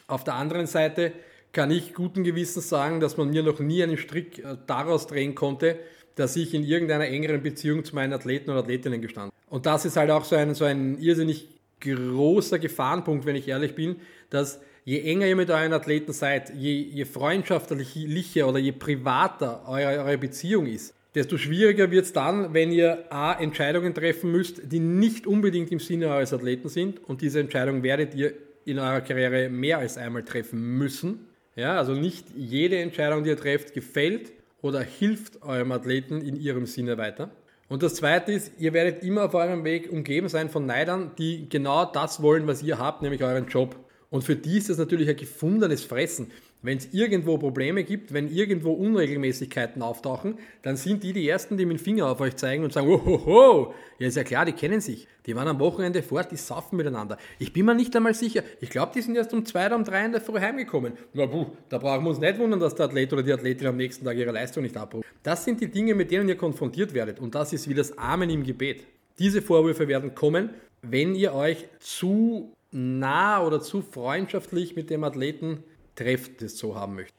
Auf 0.07 0.23
der 0.23 0.33
anderen 0.33 0.65
Seite 0.65 1.13
kann 1.53 1.69
ich 1.69 1.93
guten 1.93 2.23
Gewissens 2.23 2.67
sagen, 2.67 2.99
dass 2.99 3.15
man 3.15 3.29
mir 3.29 3.43
noch 3.43 3.59
nie 3.59 3.83
einen 3.83 3.97
Strick 3.97 4.39
äh, 4.39 4.57
daraus 4.65 5.05
drehen 5.05 5.35
konnte, 5.35 5.77
dass 6.15 6.35
ich 6.35 6.55
in 6.55 6.63
irgendeiner 6.63 7.05
engeren 7.05 7.43
Beziehung 7.43 7.85
zu 7.85 7.93
meinen 7.93 8.11
Athleten 8.11 8.49
und 8.49 8.57
Athletinnen 8.57 9.01
gestanden. 9.01 9.31
Und 9.49 9.67
das 9.67 9.85
ist 9.85 9.97
halt 9.97 10.09
auch 10.09 10.25
so 10.25 10.35
ein, 10.35 10.55
so 10.55 10.65
ein 10.65 10.97
irrsinnig 10.97 11.47
großer 11.79 12.57
Gefahrenpunkt, 12.57 13.27
wenn 13.27 13.35
ich 13.35 13.47
ehrlich 13.47 13.75
bin, 13.75 13.97
dass 14.31 14.59
je 14.87 15.01
enger 15.01 15.27
ihr 15.27 15.35
mit 15.35 15.49
euren 15.49 15.73
Athleten 15.73 16.13
seid, 16.13 16.53
je, 16.55 16.81
je 16.81 17.05
freundschaftlicher 17.05 18.47
oder 18.47 18.57
je 18.57 18.71
privater 18.71 19.67
eure, 19.67 20.01
eure 20.01 20.17
Beziehung 20.17 20.65
ist, 20.65 20.93
desto 21.13 21.37
schwieriger 21.37 21.91
wird 21.91 22.05
es 22.05 22.13
dann, 22.13 22.53
wenn 22.53 22.71
ihr 22.71 23.03
A, 23.09 23.33
Entscheidungen 23.33 23.93
treffen 23.93 24.31
müsst, 24.31 24.61
die 24.71 24.79
nicht 24.79 25.27
unbedingt 25.27 25.73
im 25.73 25.79
Sinne 25.79 26.07
eures 26.07 26.31
Athleten 26.31 26.69
sind. 26.69 27.03
Und 27.03 27.21
diese 27.21 27.41
Entscheidung 27.41 27.83
werdet 27.83 28.15
ihr 28.15 28.31
in 28.63 28.79
eurer 28.79 29.01
Karriere 29.01 29.49
mehr 29.49 29.79
als 29.79 29.97
einmal 29.97 30.23
treffen 30.23 30.77
müssen. 30.77 31.27
Ja, 31.57 31.77
also 31.77 31.91
nicht 31.91 32.27
jede 32.37 32.77
Entscheidung, 32.77 33.25
die 33.25 33.31
ihr 33.31 33.37
trefft, 33.37 33.73
gefällt 33.73 34.31
oder 34.61 34.79
hilft 34.79 35.43
eurem 35.43 35.73
Athleten 35.73 36.21
in 36.21 36.37
ihrem 36.37 36.65
Sinne 36.65 36.97
weiter. 36.97 37.31
Und 37.67 37.83
das 37.83 37.95
Zweite 37.95 38.31
ist, 38.31 38.53
ihr 38.57 38.71
werdet 38.71 39.03
immer 39.03 39.25
auf 39.25 39.33
eurem 39.33 39.65
Weg 39.65 39.91
umgeben 39.91 40.29
sein 40.29 40.49
von 40.49 40.65
Neidern, 40.65 41.11
die 41.17 41.49
genau 41.49 41.83
das 41.83 42.21
wollen, 42.21 42.47
was 42.47 42.63
ihr 42.63 42.79
habt, 42.79 43.01
nämlich 43.01 43.21
euren 43.21 43.47
Job. 43.47 43.75
Und 44.09 44.23
für 44.23 44.35
die 44.35 44.57
ist 44.57 44.69
das 44.69 44.77
natürlich 44.77 45.09
ein 45.09 45.17
gefundenes 45.17 45.83
Fressen. 45.83 46.31
Wenn 46.63 46.77
es 46.77 46.91
irgendwo 46.91 47.37
Probleme 47.37 47.83
gibt, 47.83 48.13
wenn 48.13 48.29
irgendwo 48.29 48.71
Unregelmäßigkeiten 48.71 49.81
auftauchen, 49.81 50.39
dann 50.63 50.75
sind 50.75 51.03
die 51.03 51.13
die 51.13 51.27
Ersten, 51.29 51.55
die 51.55 51.65
mit 51.65 51.77
dem 51.77 51.83
Finger 51.83 52.07
auf 52.07 52.19
euch 52.19 52.35
zeigen 52.35 52.63
und 52.63 52.73
sagen, 52.73 52.87
oh, 52.89 53.73
ja 53.99 54.07
ist 54.07 54.17
ja 54.17 54.23
klar, 54.23 54.45
die 54.45 54.53
kennen 54.53 54.81
sich. 54.81 55.07
Die 55.27 55.35
waren 55.35 55.47
am 55.47 55.59
Wochenende 55.59 56.01
fort, 56.01 56.31
die 56.31 56.37
saufen 56.37 56.77
miteinander. 56.77 57.17
Ich 57.37 57.53
bin 57.53 57.65
mir 57.65 57.75
nicht 57.75 57.95
einmal 57.95 58.15
sicher. 58.15 58.43
Ich 58.59 58.69
glaube, 58.69 58.91
die 58.95 59.01
sind 59.01 59.15
erst 59.15 59.33
um 59.33 59.45
zwei 59.45 59.67
oder 59.67 59.75
um 59.75 59.83
drei 59.83 60.05
in 60.05 60.13
der 60.13 60.21
Früh 60.21 60.39
heimgekommen. 60.39 60.93
Na, 61.13 61.27
puh, 61.27 61.47
da 61.69 61.77
brauchen 61.77 62.05
wir 62.05 62.09
uns 62.09 62.19
nicht 62.19 62.39
wundern, 62.39 62.59
dass 62.59 62.75
der 62.75 62.87
Athlet 62.87 63.13
oder 63.13 63.23
die 63.23 63.33
Athletin 63.33 63.67
am 63.67 63.77
nächsten 63.77 64.05
Tag 64.05 64.17
ihre 64.17 64.31
Leistung 64.31 64.63
nicht 64.63 64.77
abruft. 64.77 65.07
Das 65.21 65.43
sind 65.43 65.61
die 65.61 65.69
Dinge, 65.69 65.93
mit 65.93 66.09
denen 66.09 66.27
ihr 66.27 66.37
konfrontiert 66.37 66.93
werdet. 66.93 67.19
Und 67.19 67.35
das 67.35 67.53
ist 67.53 67.69
wie 67.69 67.73
das 67.75 67.97
Amen 67.97 68.29
im 68.29 68.43
Gebet. 68.43 68.83
Diese 69.19 69.41
Vorwürfe 69.41 69.87
werden 69.87 70.15
kommen, 70.15 70.51
wenn 70.81 71.13
ihr 71.13 71.33
euch 71.33 71.67
zu 71.79 72.53
nah 72.71 73.43
oder 73.43 73.61
zu 73.61 73.81
freundschaftlich 73.81 74.75
mit 74.75 74.89
dem 74.89 75.03
Athleten 75.03 75.63
trefft, 75.95 76.41
das 76.41 76.57
so 76.57 76.75
haben 76.75 76.95
möchte. 76.95 77.13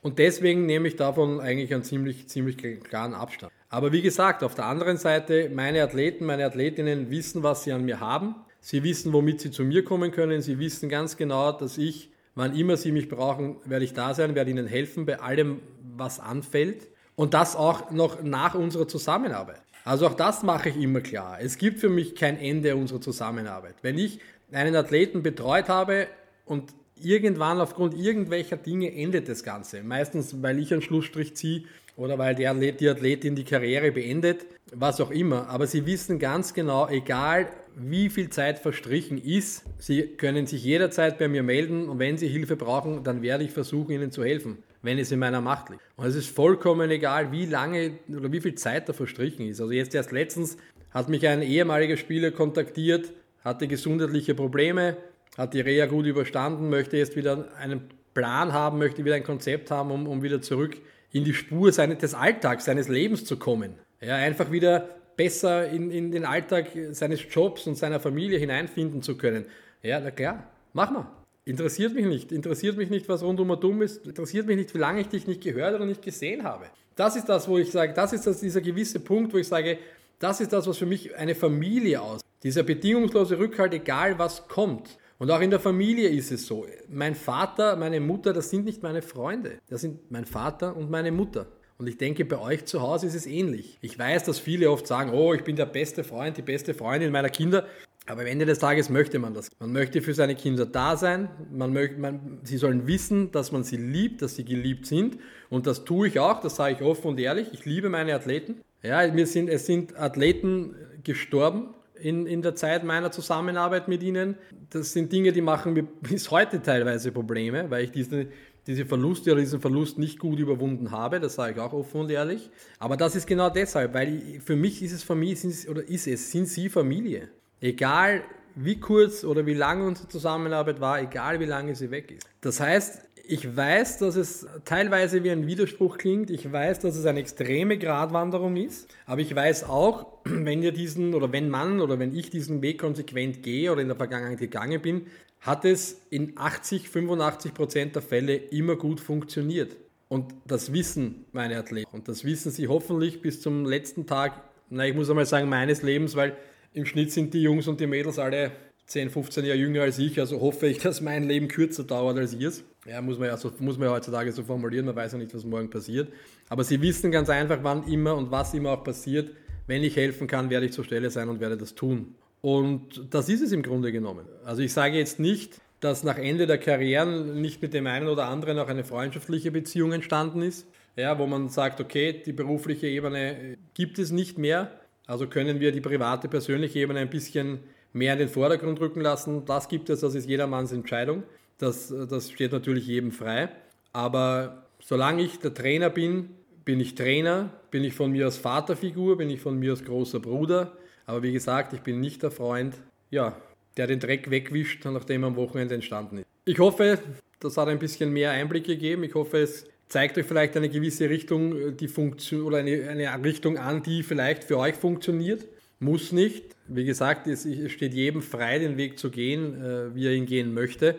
Und 0.00 0.18
deswegen 0.18 0.66
nehme 0.66 0.88
ich 0.88 0.96
davon 0.96 1.40
eigentlich 1.40 1.74
einen 1.74 1.82
ziemlich, 1.82 2.28
ziemlich 2.28 2.56
klaren 2.84 3.14
Abstand. 3.14 3.52
Aber 3.68 3.92
wie 3.92 4.02
gesagt, 4.02 4.42
auf 4.42 4.54
der 4.54 4.66
anderen 4.66 4.96
Seite, 4.96 5.50
meine 5.52 5.82
Athleten, 5.82 6.24
meine 6.24 6.46
Athletinnen 6.46 7.10
wissen, 7.10 7.42
was 7.42 7.64
sie 7.64 7.72
an 7.72 7.84
mir 7.84 8.00
haben. 8.00 8.36
Sie 8.60 8.82
wissen, 8.82 9.12
womit 9.12 9.40
sie 9.40 9.50
zu 9.50 9.64
mir 9.64 9.84
kommen 9.84 10.10
können. 10.10 10.40
Sie 10.40 10.58
wissen 10.58 10.88
ganz 10.88 11.16
genau, 11.16 11.52
dass 11.52 11.78
ich, 11.78 12.10
wann 12.34 12.54
immer 12.56 12.76
sie 12.76 12.92
mich 12.92 13.08
brauchen, 13.08 13.56
werde 13.64 13.84
ich 13.84 13.92
da 13.92 14.14
sein, 14.14 14.34
werde 14.34 14.50
ihnen 14.50 14.66
helfen 14.66 15.04
bei 15.04 15.20
allem, 15.20 15.60
was 15.96 16.20
anfällt. 16.20 16.88
Und 17.16 17.34
das 17.34 17.56
auch 17.56 17.90
noch 17.90 18.22
nach 18.22 18.54
unserer 18.54 18.86
Zusammenarbeit. 18.86 19.60
Also 19.84 20.06
auch 20.06 20.14
das 20.14 20.42
mache 20.42 20.68
ich 20.68 20.76
immer 20.76 21.00
klar. 21.00 21.38
Es 21.40 21.58
gibt 21.58 21.80
für 21.80 21.88
mich 21.88 22.14
kein 22.14 22.38
Ende 22.38 22.76
unserer 22.76 23.00
Zusammenarbeit. 23.00 23.76
Wenn 23.82 23.98
ich 23.98 24.20
einen 24.52 24.74
Athleten 24.76 25.22
betreut 25.22 25.68
habe 25.68 26.06
und 26.44 26.72
irgendwann 27.00 27.60
aufgrund 27.60 27.94
irgendwelcher 27.94 28.56
Dinge 28.56 28.92
endet 28.94 29.28
das 29.28 29.42
Ganze. 29.42 29.82
Meistens, 29.82 30.42
weil 30.42 30.58
ich 30.58 30.72
einen 30.72 30.82
Schlussstrich 30.82 31.36
ziehe 31.36 31.64
oder 31.96 32.18
weil 32.18 32.34
der 32.34 32.52
Athlet, 32.52 32.80
die 32.80 32.88
Athletin 32.88 33.34
die 33.34 33.44
Karriere 33.44 33.90
beendet, 33.90 34.46
was 34.72 35.00
auch 35.00 35.10
immer. 35.10 35.48
Aber 35.48 35.66
sie 35.66 35.84
wissen 35.86 36.18
ganz 36.18 36.54
genau, 36.54 36.88
egal 36.88 37.48
wie 37.76 38.08
viel 38.08 38.30
Zeit 38.30 38.58
verstrichen 38.58 39.18
ist, 39.18 39.64
sie 39.78 40.02
können 40.02 40.46
sich 40.46 40.64
jederzeit 40.64 41.18
bei 41.18 41.28
mir 41.28 41.42
melden 41.42 41.88
und 41.88 41.98
wenn 41.98 42.16
sie 42.16 42.28
Hilfe 42.28 42.56
brauchen, 42.56 43.04
dann 43.04 43.22
werde 43.22 43.44
ich 43.44 43.50
versuchen, 43.50 43.92
ihnen 43.92 44.10
zu 44.10 44.24
helfen, 44.24 44.58
wenn 44.82 44.98
es 44.98 45.12
in 45.12 45.18
meiner 45.18 45.40
Macht 45.40 45.70
liegt. 45.70 45.82
Und 45.96 46.06
es 46.06 46.14
ist 46.14 46.30
vollkommen 46.30 46.90
egal, 46.90 47.30
wie 47.32 47.46
lange 47.46 47.92
oder 48.08 48.32
wie 48.32 48.40
viel 48.40 48.54
Zeit 48.54 48.88
da 48.88 48.92
verstrichen 48.92 49.46
ist. 49.46 49.60
Also 49.60 49.72
jetzt 49.72 49.94
erst 49.94 50.12
letztens 50.12 50.56
hat 50.90 51.08
mich 51.08 51.26
ein 51.26 51.42
ehemaliger 51.42 51.96
Spieler 51.96 52.30
kontaktiert, 52.30 53.12
hatte 53.44 53.68
gesundheitliche 53.68 54.34
Probleme, 54.34 54.96
hat 55.36 55.54
die 55.54 55.60
Reha 55.60 55.86
gut 55.86 56.06
überstanden, 56.06 56.68
möchte 56.68 56.96
jetzt 56.96 57.16
wieder 57.16 57.48
einen 57.58 57.82
Plan 58.14 58.52
haben, 58.52 58.78
möchte 58.78 59.04
wieder 59.04 59.14
ein 59.14 59.24
Konzept 59.24 59.70
haben, 59.70 59.90
um, 59.90 60.06
um 60.08 60.22
wieder 60.22 60.42
zurück 60.42 60.76
in 61.12 61.24
die 61.24 61.34
Spur 61.34 61.72
seines, 61.72 61.98
des 61.98 62.14
Alltags, 62.14 62.64
seines 62.64 62.88
Lebens 62.88 63.24
zu 63.24 63.36
kommen. 63.36 63.74
Ja, 64.00 64.16
einfach 64.16 64.50
wieder 64.50 64.88
besser 65.16 65.68
in, 65.68 65.90
in 65.90 66.12
den 66.12 66.24
Alltag 66.24 66.68
seines 66.92 67.22
Jobs 67.30 67.66
und 67.66 67.76
seiner 67.76 68.00
Familie 68.00 68.38
hineinfinden 68.38 69.02
zu 69.02 69.16
können. 69.16 69.46
Ja, 69.82 70.00
na 70.00 70.10
klar, 70.10 70.44
mach 70.72 70.90
mal. 70.90 71.06
Interessiert 71.44 71.94
mich 71.94 72.06
nicht. 72.06 72.30
Interessiert 72.30 72.76
mich 72.76 72.90
nicht, 72.90 73.08
was 73.08 73.22
rundum 73.22 73.50
und 73.50 73.64
dumm 73.64 73.80
ist. 73.82 74.06
Interessiert 74.06 74.46
mich 74.46 74.56
nicht, 74.56 74.74
wie 74.74 74.78
lange 74.78 75.00
ich 75.00 75.08
dich 75.08 75.26
nicht 75.26 75.42
gehört 75.42 75.74
oder 75.74 75.86
nicht 75.86 76.02
gesehen 76.02 76.44
habe. 76.44 76.66
Das 76.94 77.16
ist 77.16 77.28
das, 77.28 77.48
wo 77.48 77.58
ich 77.58 77.70
sage, 77.70 77.94
das 77.94 78.12
ist 78.12 78.26
das, 78.26 78.40
dieser 78.40 78.60
gewisse 78.60 79.00
Punkt, 79.00 79.32
wo 79.32 79.38
ich 79.38 79.48
sage, 79.48 79.78
das 80.18 80.40
ist 80.40 80.52
das, 80.52 80.66
was 80.66 80.76
für 80.76 80.86
mich 80.86 81.16
eine 81.16 81.34
Familie 81.34 82.02
aus. 82.02 82.20
Dieser 82.42 82.62
bedingungslose 82.62 83.38
Rückhalt, 83.38 83.74
egal 83.74 84.18
was 84.18 84.46
kommt. 84.48 84.98
Und 85.18 85.30
auch 85.32 85.40
in 85.40 85.50
der 85.50 85.58
Familie 85.58 86.08
ist 86.08 86.30
es 86.30 86.46
so. 86.46 86.64
Mein 86.88 87.16
Vater, 87.16 87.74
meine 87.74 87.98
Mutter, 87.98 88.32
das 88.32 88.50
sind 88.50 88.64
nicht 88.64 88.82
meine 88.82 89.02
Freunde. 89.02 89.58
Das 89.68 89.80
sind 89.80 90.10
mein 90.10 90.24
Vater 90.24 90.76
und 90.76 90.90
meine 90.90 91.10
Mutter. 91.10 91.48
Und 91.78 91.88
ich 91.88 91.96
denke, 91.96 92.24
bei 92.24 92.38
euch 92.38 92.64
zu 92.66 92.80
Hause 92.80 93.06
ist 93.06 93.14
es 93.14 93.26
ähnlich. 93.26 93.78
Ich 93.80 93.98
weiß, 93.98 94.24
dass 94.24 94.38
viele 94.38 94.70
oft 94.70 94.86
sagen, 94.86 95.12
oh, 95.12 95.34
ich 95.34 95.42
bin 95.42 95.56
der 95.56 95.66
beste 95.66 96.04
Freund, 96.04 96.36
die 96.36 96.42
beste 96.42 96.74
Freundin 96.74 97.10
meiner 97.12 97.28
Kinder. 97.28 97.66
Aber 98.06 98.22
am 98.22 98.26
Ende 98.26 98.46
des 98.46 98.58
Tages 98.58 98.88
möchte 98.88 99.18
man 99.18 99.34
das. 99.34 99.50
Man 99.58 99.72
möchte 99.72 100.00
für 100.00 100.14
seine 100.14 100.34
Kinder 100.34 100.66
da 100.66 100.96
sein. 100.96 101.28
Man 101.52 101.72
möchte, 101.72 101.98
man, 101.98 102.40
sie 102.42 102.56
sollen 102.56 102.86
wissen, 102.86 103.32
dass 103.32 103.52
man 103.52 103.64
sie 103.64 103.76
liebt, 103.76 104.22
dass 104.22 104.36
sie 104.36 104.44
geliebt 104.44 104.86
sind. 104.86 105.18
Und 105.50 105.66
das 105.66 105.84
tue 105.84 106.08
ich 106.08 106.18
auch, 106.18 106.40
das 106.40 106.56
sage 106.56 106.76
ich 106.76 106.82
offen 106.82 107.08
und 107.08 107.20
ehrlich. 107.20 107.48
Ich 107.52 107.64
liebe 107.64 107.88
meine 107.90 108.14
Athleten. 108.14 108.60
Ja, 108.82 109.06
mir 109.12 109.26
sind, 109.26 109.48
es 109.48 109.66
sind 109.66 109.98
Athleten 109.98 110.74
gestorben 111.04 111.74
in, 112.00 112.26
in 112.26 112.42
der 112.42 112.54
Zeit 112.54 112.84
meiner 112.84 113.10
Zusammenarbeit 113.10 113.88
mit 113.88 114.02
ihnen. 114.02 114.36
Das 114.70 114.92
sind 114.92 115.12
Dinge, 115.12 115.32
die 115.32 115.40
machen 115.40 115.72
mir 115.72 115.82
bis 116.00 116.30
heute 116.30 116.62
teilweise 116.62 117.12
Probleme, 117.12 117.70
weil 117.70 117.84
ich 117.84 117.90
diese, 117.90 118.28
diese 118.66 118.86
Verluste 118.86 119.32
oder 119.32 119.40
diesen 119.40 119.60
Verlust 119.60 119.98
nicht 119.98 120.18
gut 120.18 120.38
überwunden 120.38 120.90
habe. 120.90 121.20
Das 121.20 121.34
sage 121.34 121.54
ich 121.54 121.60
auch 121.60 121.72
offen 121.72 122.02
und 122.02 122.10
ehrlich. 122.10 122.50
Aber 122.78 122.96
das 122.96 123.16
ist 123.16 123.26
genau 123.26 123.50
deshalb, 123.50 123.94
weil 123.94 124.40
für 124.44 124.56
mich 124.56 124.82
ist 124.82 124.92
es 124.92 125.02
Familie, 125.02 125.36
sind, 125.36 125.68
oder 125.68 125.88
ist 125.88 126.06
es, 126.06 126.30
sind 126.30 126.48
sie 126.48 126.68
Familie. 126.68 127.28
Egal 127.60 128.22
wie 128.54 128.80
kurz 128.80 129.24
oder 129.24 129.46
wie 129.46 129.54
lange 129.54 129.86
unsere 129.86 130.08
Zusammenarbeit 130.08 130.80
war, 130.80 131.00
egal 131.00 131.38
wie 131.40 131.44
lange 131.44 131.74
sie 131.76 131.90
weg 131.90 132.10
ist. 132.10 132.26
Das 132.40 132.60
heißt, 132.60 133.07
ich 133.30 133.56
weiß, 133.56 133.98
dass 133.98 134.16
es 134.16 134.46
teilweise 134.64 135.22
wie 135.22 135.30
ein 135.30 135.46
Widerspruch 135.46 135.98
klingt. 135.98 136.30
Ich 136.30 136.50
weiß, 136.50 136.78
dass 136.80 136.96
es 136.96 137.04
eine 137.04 137.20
extreme 137.20 137.76
Gratwanderung 137.76 138.56
ist. 138.56 138.88
Aber 139.04 139.20
ich 139.20 139.34
weiß 139.34 139.64
auch, 139.64 140.06
wenn 140.24 140.62
ihr 140.62 140.72
diesen 140.72 141.14
oder 141.14 141.30
wenn 141.30 141.50
man 141.50 141.80
oder 141.80 141.98
wenn 141.98 142.16
ich 142.16 142.30
diesen 142.30 142.62
Weg 142.62 142.80
konsequent 142.80 143.42
gehe 143.42 143.70
oder 143.70 143.82
in 143.82 143.88
der 143.88 143.98
Vergangenheit 143.98 144.38
gegangen 144.38 144.80
bin, 144.80 145.06
hat 145.40 145.66
es 145.66 146.00
in 146.08 146.32
80, 146.36 146.88
85 146.88 147.52
Prozent 147.52 147.94
der 147.94 148.02
Fälle 148.02 148.34
immer 148.34 148.76
gut 148.76 148.98
funktioniert. 148.98 149.76
Und 150.08 150.34
das 150.46 150.72
wissen 150.72 151.26
meine 151.32 151.58
Athleten. 151.58 151.90
Und 151.92 152.08
das 152.08 152.24
wissen 152.24 152.50
sie 152.50 152.66
hoffentlich 152.66 153.20
bis 153.20 153.42
zum 153.42 153.66
letzten 153.66 154.06
Tag, 154.06 154.42
na, 154.70 154.86
ich 154.86 154.94
muss 154.94 155.10
einmal 155.10 155.26
sagen, 155.26 155.50
meines 155.50 155.82
Lebens, 155.82 156.16
weil 156.16 156.34
im 156.72 156.86
Schnitt 156.86 157.12
sind 157.12 157.34
die 157.34 157.42
Jungs 157.42 157.68
und 157.68 157.78
die 157.78 157.86
Mädels 157.86 158.18
alle 158.18 158.52
10, 158.88 159.10
15 159.10 159.44
Jahre 159.44 159.58
jünger 159.58 159.82
als 159.82 159.98
ich, 159.98 160.18
also 160.18 160.40
hoffe 160.40 160.66
ich, 160.66 160.78
dass 160.78 161.02
mein 161.02 161.28
Leben 161.28 161.46
kürzer 161.46 161.84
dauert 161.84 162.16
als 162.18 162.34
ihrs. 162.34 162.64
Ja, 162.86 163.02
muss 163.02 163.18
man 163.18 163.28
ja, 163.28 163.36
so, 163.36 163.52
muss 163.58 163.76
man 163.76 163.88
ja 163.88 163.94
heutzutage 163.94 164.32
so 164.32 164.42
formulieren, 164.42 164.86
man 164.86 164.96
weiß 164.96 165.12
ja 165.12 165.18
nicht, 165.18 165.34
was 165.34 165.44
morgen 165.44 165.68
passiert. 165.68 166.08
Aber 166.48 166.64
sie 166.64 166.80
wissen 166.80 167.10
ganz 167.10 167.28
einfach, 167.28 167.58
wann 167.62 167.86
immer 167.86 168.16
und 168.16 168.30
was 168.30 168.54
immer 168.54 168.70
auch 168.72 168.82
passiert. 168.82 169.30
Wenn 169.66 169.84
ich 169.84 169.94
helfen 169.96 170.26
kann, 170.26 170.48
werde 170.48 170.66
ich 170.66 170.72
zur 170.72 170.84
Stelle 170.84 171.10
sein 171.10 171.28
und 171.28 171.38
werde 171.38 171.58
das 171.58 171.74
tun. 171.74 172.14
Und 172.40 173.08
das 173.10 173.28
ist 173.28 173.42
es 173.42 173.52
im 173.52 173.62
Grunde 173.62 173.92
genommen. 173.92 174.24
Also 174.44 174.62
ich 174.62 174.72
sage 174.72 174.96
jetzt 174.96 175.20
nicht, 175.20 175.60
dass 175.80 176.02
nach 176.02 176.16
Ende 176.16 176.46
der 176.46 176.56
Karrieren 176.56 177.42
nicht 177.42 177.60
mit 177.60 177.74
dem 177.74 177.86
einen 177.86 178.08
oder 178.08 178.28
anderen 178.28 178.58
auch 178.58 178.68
eine 178.68 178.84
freundschaftliche 178.84 179.50
Beziehung 179.50 179.92
entstanden 179.92 180.40
ist, 180.40 180.66
ja, 180.96 181.18
wo 181.18 181.26
man 181.26 181.50
sagt, 181.50 181.80
okay, 181.80 182.22
die 182.24 182.32
berufliche 182.32 182.86
Ebene 182.86 183.58
gibt 183.74 183.98
es 183.98 184.10
nicht 184.10 184.38
mehr, 184.38 184.72
also 185.06 185.26
können 185.26 185.60
wir 185.60 185.72
die 185.72 185.80
private, 185.82 186.28
persönliche 186.28 186.78
Ebene 186.78 187.00
ein 187.00 187.10
bisschen 187.10 187.60
mehr 187.92 188.14
in 188.14 188.18
den 188.18 188.28
Vordergrund 188.28 188.80
rücken 188.80 189.00
lassen. 189.00 189.44
Das 189.44 189.68
gibt 189.68 189.90
es, 189.90 190.00
das 190.00 190.14
ist 190.14 190.28
jedermanns 190.28 190.72
Entscheidung. 190.72 191.22
Das, 191.58 191.92
das 192.08 192.30
steht 192.30 192.52
natürlich 192.52 192.86
jedem 192.86 193.12
frei. 193.12 193.48
Aber 193.92 194.66
solange 194.80 195.22
ich 195.22 195.38
der 195.38 195.54
Trainer 195.54 195.90
bin, 195.90 196.30
bin 196.64 196.80
ich 196.80 196.94
Trainer, 196.94 197.50
bin 197.70 197.82
ich 197.82 197.94
von 197.94 198.12
mir 198.12 198.26
als 198.26 198.36
Vaterfigur, 198.36 199.16
bin 199.16 199.30
ich 199.30 199.40
von 199.40 199.58
mir 199.58 199.70
als 199.72 199.84
großer 199.84 200.20
Bruder. 200.20 200.76
Aber 201.06 201.22
wie 201.22 201.32
gesagt, 201.32 201.72
ich 201.72 201.80
bin 201.80 202.00
nicht 202.00 202.22
der 202.22 202.30
Freund, 202.30 202.74
ja, 203.10 203.36
der 203.76 203.86
den 203.86 204.00
Dreck 204.00 204.30
wegwischt, 204.30 204.84
nachdem 204.84 205.24
er 205.24 205.28
am 205.28 205.36
Wochenende 205.36 205.74
entstanden 205.74 206.18
ist. 206.18 206.26
Ich 206.44 206.58
hoffe, 206.58 206.98
das 207.40 207.56
hat 207.56 207.68
ein 207.68 207.78
bisschen 207.78 208.12
mehr 208.12 208.32
Einblick 208.32 208.64
gegeben. 208.64 209.04
Ich 209.04 209.14
hoffe, 209.14 209.38
es 209.38 209.66
zeigt 209.88 210.18
euch 210.18 210.26
vielleicht 210.26 210.56
eine 210.56 210.68
gewisse 210.68 211.08
Richtung, 211.08 211.76
die 211.76 211.88
Funktion 211.88 212.42
oder 212.42 212.58
eine, 212.58 212.88
eine 212.88 213.24
Richtung 213.24 213.56
an, 213.56 213.82
die 213.82 214.02
vielleicht 214.02 214.44
für 214.44 214.58
euch 214.58 214.74
funktioniert. 214.74 215.46
Muss 215.80 216.12
nicht. 216.12 216.44
Wie 216.68 216.84
gesagt, 216.84 217.26
es 217.26 217.46
steht 217.72 217.94
jedem 217.94 218.22
frei, 218.22 218.58
den 218.58 218.76
Weg 218.76 218.98
zu 218.98 219.10
gehen, 219.10 219.54
äh, 219.62 219.94
wie 219.94 220.06
er 220.06 220.12
ihn 220.12 220.26
gehen 220.26 220.52
möchte. 220.52 220.96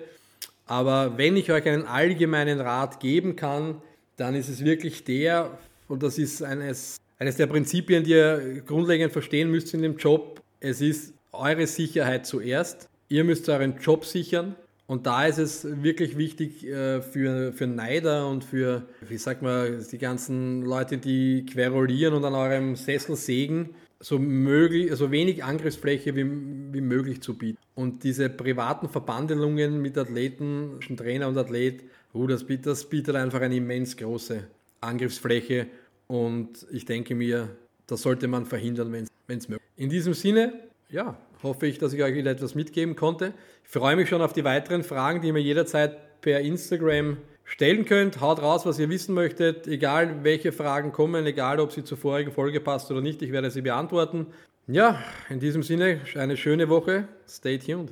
Aber 0.65 1.17
wenn 1.17 1.35
ich 1.37 1.51
euch 1.51 1.65
einen 1.67 1.85
allgemeinen 1.85 2.59
Rat 2.59 2.99
geben 2.99 3.35
kann, 3.35 3.81
dann 4.17 4.35
ist 4.35 4.49
es 4.49 4.63
wirklich 4.63 5.03
der, 5.03 5.57
und 5.87 6.03
das 6.03 6.17
ist 6.17 6.43
eines, 6.43 6.97
eines 7.17 7.37
der 7.37 7.47
Prinzipien, 7.47 8.03
die 8.03 8.11
ihr 8.11 8.61
grundlegend 8.65 9.11
verstehen 9.11 9.49
müsst 9.49 9.73
in 9.73 9.81
dem 9.81 9.97
Job, 9.97 10.41
es 10.59 10.81
ist 10.81 11.13
eure 11.31 11.67
Sicherheit 11.67 12.25
zuerst. 12.25 12.89
Ihr 13.07 13.23
müsst 13.23 13.49
euren 13.49 13.79
Job 13.79 14.05
sichern. 14.05 14.55
Und 14.87 15.05
da 15.05 15.27
ist 15.27 15.37
es 15.37 15.83
wirklich 15.83 16.17
wichtig 16.17 16.65
äh, 16.65 17.01
für, 17.01 17.53
für 17.53 17.67
Neider 17.67 18.27
und 18.27 18.43
für, 18.43 18.83
wie 19.07 19.17
sagt 19.17 19.43
man, 19.43 19.85
die 19.91 19.97
ganzen 19.99 20.63
Leute, 20.63 20.97
die 20.97 21.45
querulieren 21.45 22.15
und 22.15 22.25
an 22.25 22.33
eurem 22.33 22.75
Sessel 22.75 23.15
sägen, 23.15 23.69
so, 23.99 24.17
möglich, 24.17 24.91
so 24.95 25.11
wenig 25.11 25.43
Angriffsfläche 25.43 26.15
wie, 26.15 26.25
wie 26.73 26.81
möglich 26.81 27.21
zu 27.21 27.37
bieten. 27.37 27.57
Und 27.75 28.03
diese 28.03 28.29
privaten 28.29 28.89
Verbandelungen 28.89 29.81
mit 29.81 29.97
Athleten, 29.97 30.71
zwischen 30.77 30.97
Trainer 30.97 31.27
und 31.27 31.37
Athlet, 31.37 31.83
uh, 32.13 32.27
das, 32.27 32.45
das 32.61 32.85
bietet 32.85 33.15
einfach 33.15 33.41
eine 33.41 33.55
immens 33.55 33.97
große 33.97 34.47
Angriffsfläche. 34.81 35.67
Und 36.07 36.65
ich 36.71 36.85
denke 36.85 37.15
mir, 37.15 37.49
das 37.87 38.01
sollte 38.01 38.27
man 38.27 38.45
verhindern, 38.45 38.91
wenn 38.91 39.37
es 39.37 39.49
möglich 39.49 39.67
ist. 39.75 39.83
In 39.83 39.89
diesem 39.89 40.13
Sinne, 40.13 40.53
ja, 40.89 41.17
hoffe 41.43 41.67
ich, 41.67 41.77
dass 41.77 41.93
ich 41.93 42.03
euch 42.03 42.15
wieder 42.15 42.31
etwas 42.31 42.55
mitgeben 42.55 42.95
konnte. 42.95 43.33
Ich 43.63 43.69
freue 43.69 43.95
mich 43.95 44.09
schon 44.09 44.21
auf 44.21 44.33
die 44.33 44.43
weiteren 44.43 44.83
Fragen, 44.83 45.21
die 45.21 45.31
mir 45.31 45.41
jederzeit 45.41 46.21
per 46.21 46.41
Instagram 46.41 47.17
stellen 47.49 47.85
könnt. 47.85 48.21
Haut 48.21 48.41
raus, 48.41 48.65
was 48.65 48.79
ihr 48.79 48.89
wissen 48.89 49.15
möchtet, 49.15 49.67
egal 49.67 50.23
welche 50.23 50.51
Fragen 50.51 50.91
kommen, 50.91 51.25
egal 51.25 51.59
ob 51.59 51.71
sie 51.71 51.83
zur 51.83 51.97
vorigen 51.97 52.31
Folge 52.31 52.61
passt 52.61 52.89
oder 52.91 53.01
nicht, 53.01 53.21
ich 53.21 53.31
werde 53.31 53.49
sie 53.49 53.61
beantworten. 53.61 54.27
Ja, 54.67 55.03
in 55.29 55.39
diesem 55.39 55.63
Sinne, 55.63 56.01
eine 56.15 56.37
schöne 56.37 56.69
Woche. 56.69 57.07
Stay 57.27 57.57
tuned. 57.57 57.91